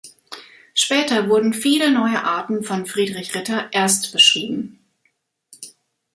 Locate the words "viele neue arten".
1.53-2.63